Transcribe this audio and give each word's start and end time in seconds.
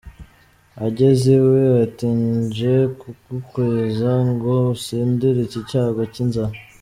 Ageze 0.87 1.27
iwe, 1.39 1.61
ati 1.85 2.07
“Nje 2.23 2.75
kugukeza 2.99 4.11
ngo 4.29 4.53
unsindire 4.71 5.39
iki 5.47 5.61
cyago 5.69 6.01
cy’inzara. 6.13 6.55